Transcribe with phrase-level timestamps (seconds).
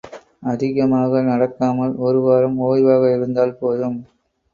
[0.43, 3.99] அதிகமாக நடக்காமல் ஒருவாரம் ஓய்வாக இருந்தால் போதும்.